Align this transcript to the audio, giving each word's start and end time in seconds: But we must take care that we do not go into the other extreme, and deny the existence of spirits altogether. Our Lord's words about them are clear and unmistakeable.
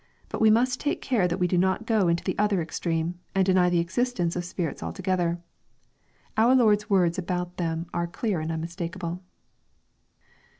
But 0.29 0.41
we 0.41 0.49
must 0.49 0.79
take 0.79 0.99
care 0.99 1.27
that 1.27 1.37
we 1.37 1.45
do 1.47 1.59
not 1.59 1.85
go 1.85 2.07
into 2.07 2.23
the 2.23 2.35
other 2.39 2.59
extreme, 2.59 3.19
and 3.35 3.45
deny 3.45 3.69
the 3.69 3.77
existence 3.77 4.35
of 4.35 4.43
spirits 4.43 4.81
altogether. 4.81 5.39
Our 6.37 6.55
Lord's 6.55 6.89
words 6.89 7.19
about 7.19 7.57
them 7.57 7.85
are 7.93 8.07
clear 8.07 8.39
and 8.39 8.51
unmistakeable. 8.51 9.21